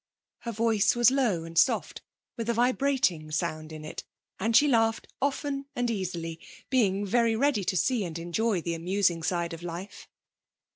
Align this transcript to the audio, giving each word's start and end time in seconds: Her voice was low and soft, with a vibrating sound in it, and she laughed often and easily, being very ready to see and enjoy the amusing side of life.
Her 0.39 0.51
voice 0.51 0.95
was 0.95 1.11
low 1.11 1.43
and 1.43 1.55
soft, 1.55 2.01
with 2.35 2.49
a 2.49 2.55
vibrating 2.55 3.29
sound 3.29 3.71
in 3.71 3.85
it, 3.85 4.03
and 4.39 4.55
she 4.55 4.67
laughed 4.67 5.07
often 5.21 5.67
and 5.75 5.91
easily, 5.91 6.39
being 6.71 7.05
very 7.05 7.35
ready 7.35 7.63
to 7.65 7.77
see 7.77 8.03
and 8.03 8.17
enjoy 8.17 8.61
the 8.61 8.73
amusing 8.73 9.21
side 9.21 9.53
of 9.53 9.61
life. 9.61 10.07